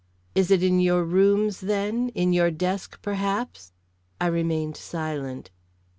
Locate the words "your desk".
2.33-2.99